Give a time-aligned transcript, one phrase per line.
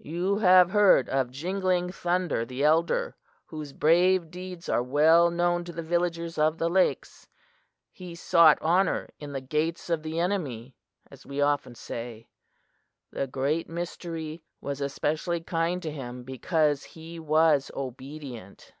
[0.00, 3.14] "You have heard of Jingling Thunder the elder,
[3.46, 7.28] whose brave deeds are well known to the Villagers of the Lakes.
[7.92, 10.74] He sought honor 'in the gates of the enemy,'
[11.12, 12.26] as we often say.
[13.12, 18.72] The Great Mystery was especially kind to him, because he was obedient.